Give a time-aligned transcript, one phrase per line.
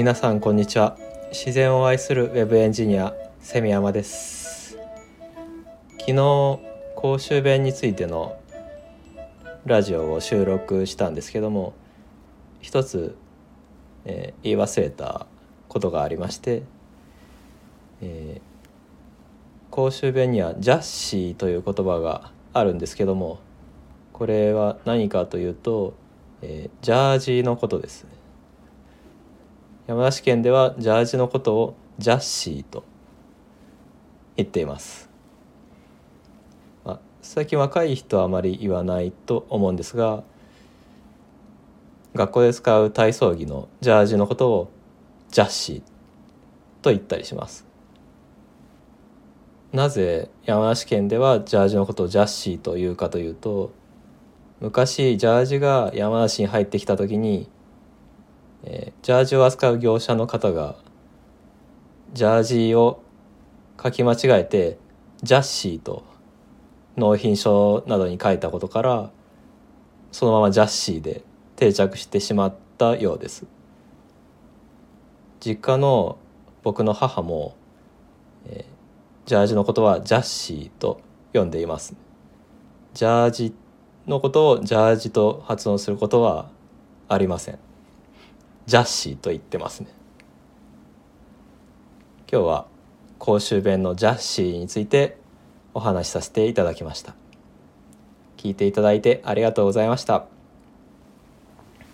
[0.00, 0.96] 皆さんこんにちは。
[1.30, 4.78] 自然を愛するウェブエンジニアセミヤマです。
[5.98, 6.58] 昨日
[6.96, 8.40] 公衆弁についての
[9.66, 11.74] ラジオを収録したんですけども
[12.62, 13.14] 一つ、
[14.06, 15.26] えー、言い忘れた
[15.68, 16.62] ことがありまして、
[18.00, 23.38] えー、公衆弁にはジャッシーという言葉があるんですけども
[24.14, 25.92] これは何かというと、
[26.40, 28.04] えー、ジャージーのことです。
[28.04, 28.19] ね
[29.90, 32.84] 山梨県ではジャージのことをジャッシーと
[34.36, 35.10] 言っています、
[36.84, 40.22] まあ、最近若い人はあまり言わないと思うんですが
[42.14, 44.70] 学校で使う体操着のジャージのことを
[45.28, 45.82] ジャッシー
[46.82, 47.66] と言ったりします。
[49.72, 53.72] なぜ山梨県ではジャージのことをジャッシーというかというと
[54.60, 57.48] 昔ジャージが山梨に入ってきた時に
[58.64, 60.76] えー、ジャージを扱う業者の方が
[62.12, 63.02] ジャージを
[63.82, 64.78] 書き間違えて
[65.22, 66.04] ジャッシーと
[66.96, 69.10] 納品書などに書いたことから
[70.12, 71.22] そのままジャッシーで
[71.56, 73.46] 定着してしまったようです。
[75.40, 76.18] 実家の
[76.62, 77.54] 僕の母も、
[78.46, 81.00] えー、ジャージのことはジャッシーと
[81.32, 81.94] 呼んでいます。
[82.92, 83.54] ジャージ
[84.06, 86.50] のことをジャージと発音することは
[87.08, 87.69] ありません。
[88.70, 89.88] ジャッシーと言ってますね。
[92.30, 92.66] 今日は
[93.18, 95.18] 公衆弁のジャッシーについて
[95.74, 97.16] お話しさせていただきました。
[98.36, 100.39] 聞いていただいてありがとうございました。